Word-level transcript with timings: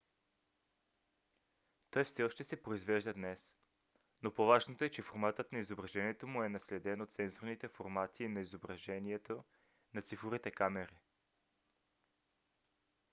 той 1.91 2.03
все 2.03 2.23
още 2.23 2.43
се 2.43 2.63
произвежда 2.63 3.13
днес 3.13 3.55
но 4.23 4.33
по-важното 4.33 4.83
е 4.83 4.89
че 4.89 5.01
форматът 5.01 5.51
на 5.51 5.59
изображението 5.59 6.27
му 6.27 6.43
е 6.43 6.49
наследен 6.49 7.01
от 7.01 7.11
сензорните 7.11 7.67
формати 7.67 8.27
на 8.27 8.41
изображението 8.41 9.43
на 9.93 10.01
цифровите 10.01 10.51
камери 10.51 10.99